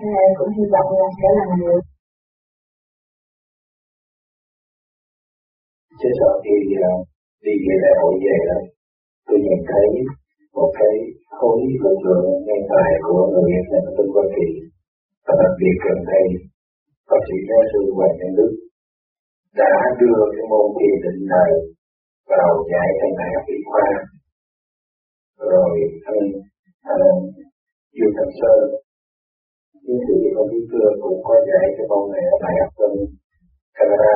[0.00, 1.82] nên cũng hy vọng là sẽ làm được
[6.00, 6.56] chứ sợ khi
[6.90, 6.92] ờ,
[7.44, 8.58] đi về đại hội về đó,
[9.26, 9.86] tôi nhìn thấy
[10.56, 10.94] một cái
[11.38, 14.48] khối lực lượng nhân tài của người Việt Nam Tân Hoa Kỳ
[15.26, 16.26] và đặc biệt gần đây,
[17.10, 18.52] bác sĩ giáo sư Hoàng Nhân Đức
[19.60, 21.52] đã đưa cái môn thiền định này
[22.30, 23.88] vào dạy trong đại học y khoa.
[25.50, 25.74] Rồi
[26.10, 26.22] anh
[26.92, 27.04] anh
[27.96, 28.60] Dương Thành Sơn
[29.86, 32.92] những sĩ công đi cưa cũng có dạy cho con này ở đại học bên
[33.76, 34.14] Canada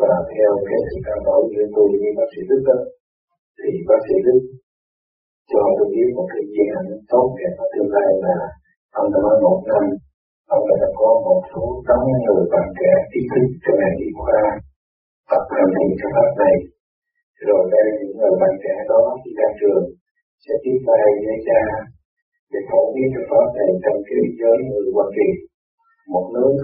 [0.00, 2.78] và theo cái sự trao đổi giữa tôi với bác sĩ Đức đó,
[3.58, 4.40] thì bác sĩ Đức
[5.50, 8.36] cho tôi biết một cái dự án tốt đẹp và tương lai là
[9.00, 9.84] ông đã nói một năm,
[10.54, 14.40] ông đã có một số tấm người bạn trẻ ý thức cho ngành y khoa
[15.30, 16.56] tập hành thiền cái pháp này.
[17.48, 19.84] Rồi đây, những người bạn trẻ đó khi ra trường
[20.44, 21.62] sẽ tiếp tay với cha
[22.54, 25.28] để phổ biến cho pháp này trong cái giới người Hoa Kỳ.
[26.12, 26.54] Một nước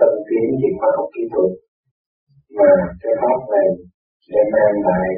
[0.00, 1.50] tân tiến về khoa học kỹ thuật.
[2.58, 3.68] Mà cái pháp này
[4.28, 5.08] sẽ mang lại,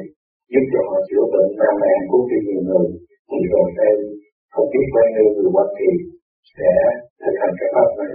[0.51, 2.87] giúp cho họ chữa bệnh nam mẹ cứu cho nhiều người.
[3.29, 3.95] Thì rồi đây,
[4.53, 5.89] không biết bao nhiêu người Hoa Kỳ
[6.55, 6.71] sẽ
[7.21, 8.13] thực hành cái pháp này.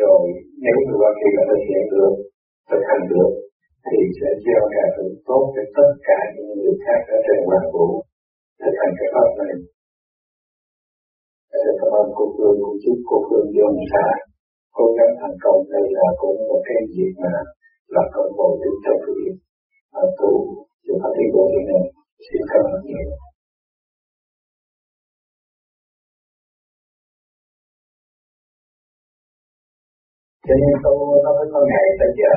[0.00, 0.22] Rồi
[0.64, 2.14] nếu người Hoa Kỳ đã thực hiện được,
[2.70, 3.32] thực hành được,
[3.86, 7.64] thì sẽ gieo cả hưởng tốt cho tất cả những người khác ở trên toàn
[7.74, 7.86] vũ
[8.60, 9.54] thực hành cái pháp này
[11.64, 14.06] để cảm ơn cô Phương, cô chúc cô Phương dân xã
[14.76, 17.34] cố gắng thành công đây là cũng một cái việc mà
[17.94, 18.52] là công bồi
[18.84, 19.30] cho quý vị.
[19.92, 20.32] Và tu
[20.84, 21.84] sự phát triển của người này
[22.26, 23.08] xin cảm ơn nhiều.
[30.46, 30.94] Cho nên tôi
[31.24, 32.32] nó mới có ngày bây giờ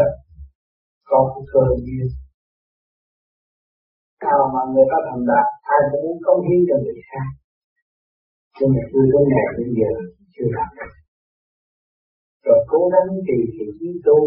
[1.10, 1.20] có
[1.54, 2.08] cơ duyên
[4.24, 7.28] nào mà người ta thành đạt ai cũng muốn công hiến cho người khác
[8.58, 9.92] nhưng mà tôi đến ngày đến giờ
[10.34, 10.94] chưa làm được.
[12.46, 14.20] Rồi cố gắng trì thiện chí tu.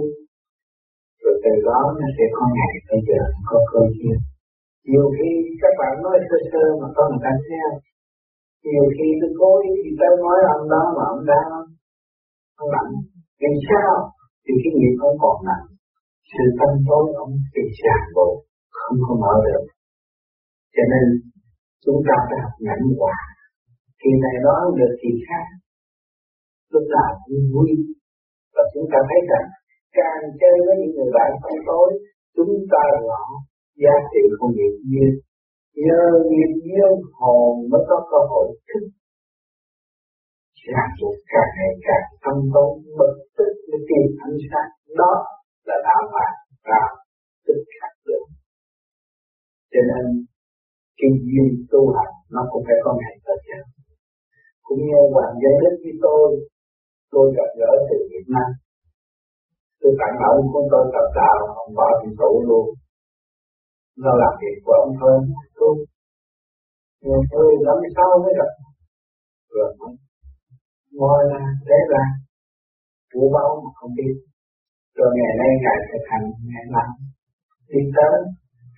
[1.22, 4.18] Rồi từ đó nó sẽ có ngày bây giờ có cơ duyên.
[4.90, 5.30] Nhiều khi
[5.62, 7.70] các bạn nói sơ sơ mà có người ta theo
[8.72, 11.40] nhiều khi tôi cố ý thì tôi nói ông đó mà ông đó
[12.56, 12.90] không nặng
[13.40, 13.92] vì sao?
[14.44, 15.66] Thì cái nghiệp không còn nặng.
[16.32, 18.34] Sự tâm tối ông bị ràng buộc
[18.78, 19.64] không có mở được.
[20.74, 21.04] Cho nên
[21.84, 23.16] chúng ta phải học nhẫn hòa
[24.00, 25.46] thì này đó được thì khác.
[26.72, 27.70] Lúc nào cũng vui
[28.54, 29.46] và chúng ta thấy rằng,
[29.98, 31.88] càng chơi với những người bạn không tối,
[32.36, 33.22] chúng ta rõ
[33.82, 35.12] giá trị của nghiệp duyên.
[35.86, 38.84] Nhờ nghiệp duyên, hồn mới có cơ hội thức.
[40.66, 44.70] Ràng buộc càng ngày càng tâm tối, bực tức mới tìm ánh sáng.
[45.00, 45.12] Đó
[45.68, 46.32] là đạo pháp
[46.68, 46.82] và
[47.46, 48.24] tức khắc được.
[49.72, 50.04] Cho nên,
[50.98, 53.75] cái duyên tu hành nó cũng phải có ngày tới giờ
[54.66, 56.26] cũng như bạn giới đến với tôi
[57.12, 58.48] tôi gặp gỡ từ Việt Nam.
[59.80, 62.66] Tôi tặng ông của tôi tập đạo, ông bỏ thì tụ luôn.
[64.02, 65.14] Nó làm việc của ông thôi
[65.58, 65.74] tôi
[67.04, 68.50] nhưng tôi năm sau mới gặp.
[69.54, 69.70] Rồi,
[70.98, 72.04] ngồi ra thế ra
[73.12, 74.14] của báo mà không biết.
[74.96, 76.88] Rồi ngày nay ngày thực hành ngày làm
[77.70, 78.14] đi tới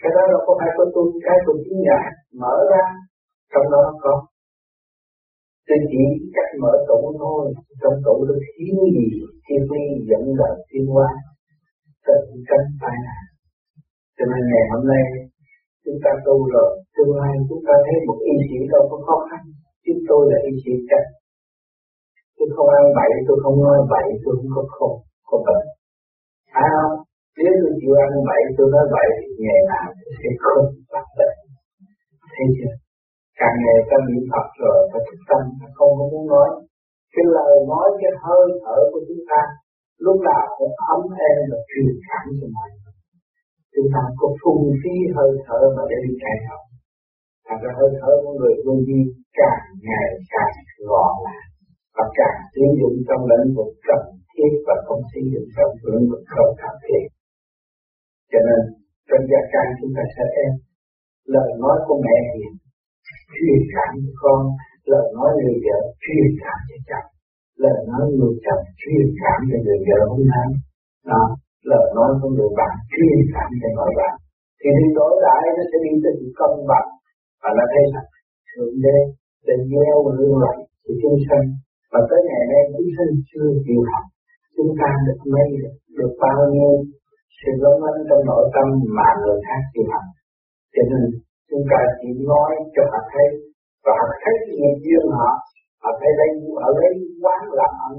[0.01, 2.01] cái đó là có phải của tôi, cái của chính nhà
[2.41, 2.85] mở ra,
[3.53, 4.13] trong đó có
[5.69, 6.03] tôi chỉ
[6.35, 7.43] cách mở tủ thôi,
[7.81, 9.09] trong tủ nó thiếu gì?
[9.45, 11.09] Thiên vi dẫn đời thiên hóa.
[12.07, 13.25] Tận cánh tai nạn.
[14.17, 15.05] Cho nên ngày hôm nay,
[15.85, 19.17] chúng ta tu rồi, tương lai chúng ta thấy một y sĩ đâu có khó
[19.29, 19.43] khăn.
[19.85, 21.05] Chúng tôi là y sĩ chắc.
[22.37, 24.91] Tôi không ăn bậy, tôi không nói bậy, tôi không có khổ,
[25.29, 25.67] có bệnh.
[26.53, 26.95] Phải không?
[27.39, 29.11] Nếu tôi chịu ăn bậy, tôi nói bậy,
[29.45, 29.89] ngày nào
[30.21, 31.37] sẽ không bắt bệnh.
[32.35, 32.73] Thấy chưa?
[33.41, 36.49] Càng ngày ta niệm Phật rồi, ta thức tâm, ta không có muốn nói.
[37.15, 39.43] Cái lời nói, cái hơi thở của chúng ta,
[40.05, 42.97] lúc nào cũng ấm êm và truyền cảm cho mọi người.
[43.75, 46.63] Chúng ta có phung phí hơi thở mà để đi chạy học.
[47.47, 49.01] Thành ra hơi thở của người luôn đi
[49.41, 50.55] càng ngày càng
[50.91, 51.45] gọn lại
[51.97, 56.07] và càng sử dụng trong lĩnh vực cần thiết và không sử dụng trong lĩnh
[56.11, 57.05] vực không cần thiết.
[58.31, 58.61] Cho nên
[59.09, 60.53] trong gia can chúng ta sẽ em,
[61.35, 62.53] lời nói của mẹ hiền
[63.35, 64.41] truyền cảm cho con
[64.93, 67.09] lời nói người vợ truyền cảm cho chồng
[67.65, 70.49] lời nói người chồng truyền cảm cho người vợ hôm nay
[71.13, 71.23] đó,
[71.73, 74.15] lời nói của người bạn truyền cảm cho người bạn.
[74.61, 76.89] Thì đi đối lại, nó sẽ đi tới công bằng.
[77.43, 78.09] Và nó thấy rằng
[78.51, 78.99] thượng đế
[79.47, 81.47] để gieo lương lành của chúng sanh.
[81.93, 84.05] Và tới ngày nay, chúng sanh chưa chịu học.
[84.57, 86.73] Chúng ta được mấy được được bao nhiêu
[87.39, 90.07] sự lớn lên trong nội tâm mà người khác chịu học.
[90.75, 91.05] Cho nên
[91.51, 93.29] chúng ta chỉ nói cho họ thấy.
[93.85, 95.31] Và họ thấy nghiệp duyên họ
[95.83, 96.29] họ thấy đây
[96.69, 97.95] ở đây quán làm ăn.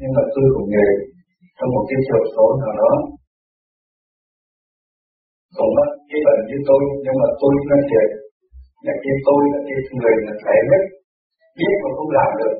[0.00, 0.88] Nhưng mà tôi cũng nghe
[1.56, 2.92] trong một cái chiều số nào đó,
[5.56, 8.08] cũng mất cái bệnh như tôi, nhưng mà tôi nói thiệt,
[8.86, 10.82] là cái tôi là cái người là phải nhất,
[11.58, 12.54] biết mà không làm được.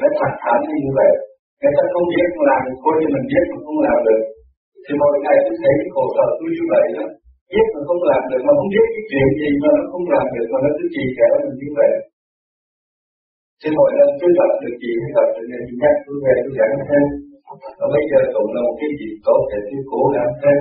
[0.00, 1.12] Nó thật thắn như vậy
[1.60, 4.20] người ta không biết không làm được, coi như mình biết mà không làm được.
[4.84, 7.04] Thì mọi ngày tôi thấy cái khổ sở tôi như vậy đó.
[7.52, 10.26] Biết mà không làm được, mà không biết cái chuyện gì mà nó không làm
[10.34, 11.90] được, mà nó cứ trì kéo mình như vậy.
[13.60, 16.52] Thì mọi lần tôi gặp được gì hay gặp được gì nhắc tôi về tôi
[16.58, 17.04] giảng thêm.
[17.78, 20.58] Và bây giờ cũng là một cái gì tốt để tôi cố gắng thêm.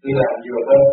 [0.00, 0.84] Tôi làm nhiều hơn.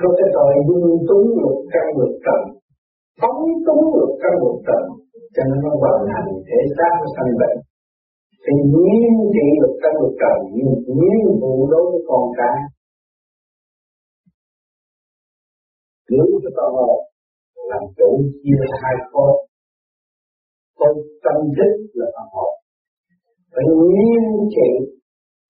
[0.00, 2.40] Có cái tội dung túng lục căn lục trần
[3.20, 4.82] phóng túng được căn lục trần
[5.34, 7.58] cho nên nó vận hành thể xác nó sanh bệnh.
[8.44, 10.36] Thì nhiên trị được căn lục trần
[10.98, 12.56] nhiên vụ đối với con cái.
[16.10, 16.96] Nếu cho tao ngồi
[17.70, 18.10] làm chủ
[18.42, 19.32] chia hai khối
[20.78, 20.92] con
[21.24, 22.52] tâm thức là phần hồn
[23.52, 24.24] phải nhiên
[24.54, 24.70] trị,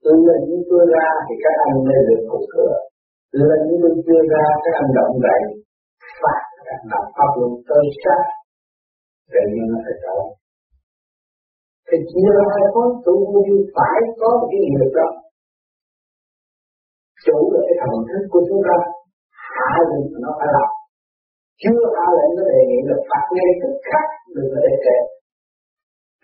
[0.04, 2.76] từ lệnh tôi ra thì các anh mới được phục cửa
[3.32, 5.42] lần như tôi chưa ra, các anh động vậy
[6.66, 8.22] các đạo pháp luật tới sát
[9.32, 10.16] tự nhiên nó phải trở
[11.88, 15.08] thì chia ra hai khối tu như phải có một cái nghiệp đó.
[17.26, 18.76] Chủ là cái thần thức của chúng ta.
[19.56, 20.70] Hạ lệnh nó phải làm.
[21.62, 24.96] Chưa hạ lệnh nó đề nghị là phạt ngay tức khắc đừng có để kể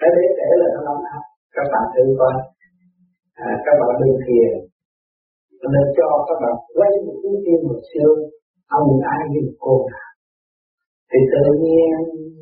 [0.01, 1.23] cái để kể là nó làm nào
[1.55, 2.35] các bạn thử coi.
[3.47, 4.53] À, các bạn đừng thiền
[5.73, 8.19] nên cho các bạn quay một cái tim một xương
[8.79, 10.02] ông ai như cô nào?
[11.13, 11.91] Thì tự nhiên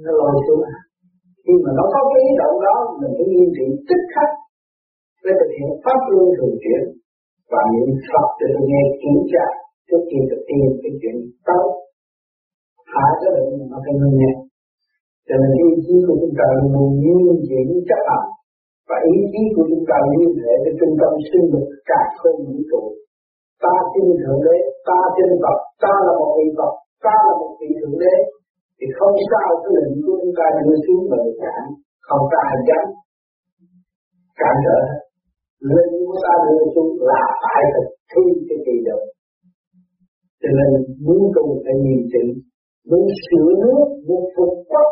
[0.04, 0.64] nó lôi xuống.
[1.44, 4.30] Khi mà nó có cái ý động đó, mình phải nghiêm trị tức khắc
[5.24, 6.82] để thực hiện pháp luân thường chuyển.
[7.52, 9.46] Và niệm Phật để tôi nghe kiểm tra
[9.88, 11.16] trước khi thực hiện cái chuyện
[11.48, 11.66] tốt
[12.94, 14.32] hạ cái bệnh nó phải ngưng nghe
[15.26, 18.28] cho nên ý chí của chúng ta luôn nghiêm chuyển chấp hành.
[18.88, 22.38] Và ý chí của chúng ta liên hệ với trung tâm sinh lực cả không
[22.46, 22.82] vũ trụ.
[23.64, 24.56] Ta tin thượng đế,
[24.88, 26.72] ta tin Phật, ta là một vị Phật,
[27.04, 28.14] ta là một vị thượng đế
[28.80, 31.62] thì không sao, cái lệnh của chúng ta đưa xuống bờ cạn,
[32.08, 32.86] không có ai dám
[34.40, 34.78] cản trở.
[35.72, 39.02] Lệnh của ta đưa xuống là phải thực thi cái kỳ được
[40.42, 40.70] cho nên
[41.06, 42.30] muốn tu phải nhìn chỉnh
[42.88, 44.90] muốn sửa nước, muốn phục quốc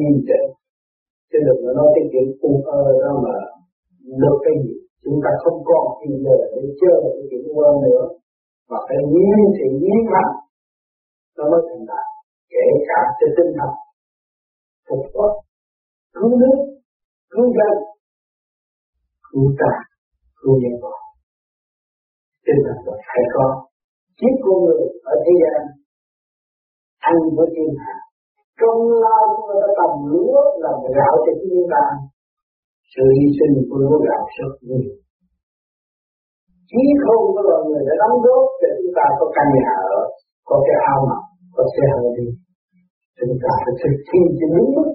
[0.00, 0.46] nhìn chỉnh
[1.30, 3.36] chứ đừng có nói cái chuyện u ơ đó mà
[4.22, 4.74] được cái gì.
[5.04, 8.04] Chúng ta không còn gì giờ để chơi, cái chuyện u ơ nữa.
[8.70, 10.28] Mà phải nghiêm thì nghiêm lắm
[11.40, 12.06] nó mới thành đạt.
[12.54, 13.72] Kể cả cho tinh thần.
[14.86, 15.32] Phục quốc
[16.16, 16.58] cứu nước.
[17.32, 17.74] Cứu dân.
[19.28, 19.72] Cứu ta.
[20.40, 21.00] Cứu nhân loại
[22.46, 23.44] tinh thần của phải có
[24.18, 24.82] giết con người
[25.12, 25.62] ở thế gian.
[27.10, 27.94] Ăn với thiên hạ.
[28.60, 31.84] Công lao của người ta tầm lúa làm gạo cho thiên ta.
[32.92, 34.92] Sự hy sinh của lúa gạo rất nhiều.
[36.70, 40.00] Chí không có loài người đã đóng góp để chúng ta có căn nhà ở,
[40.48, 41.22] có cái ao mặc
[41.56, 42.26] có thể hành đi
[43.18, 44.88] chúng ta phải thực thi cho đúng mức,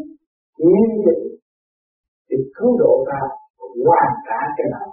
[0.65, 1.23] nghiêm chỉnh
[2.27, 3.19] thì cứu độ ta
[3.85, 4.89] hoàn cả cái nào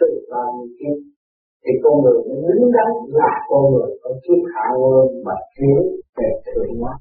[0.00, 0.96] từ bao nhiêu kiếp.
[1.62, 2.90] Thì con người mới đứng đắn,
[3.20, 5.80] là con người có kiếp hạ nguồn mà thiếu
[6.16, 6.94] về thượng hóa